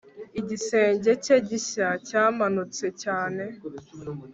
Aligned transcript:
Igisenge 0.39 1.11
cye 1.23 1.35
gishya 1.47 1.87
cyamanutse 2.07 2.85
cyane 3.03 3.43